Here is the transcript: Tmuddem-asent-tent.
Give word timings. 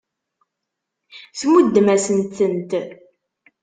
Tmuddem-asent-tent. 1.39 2.71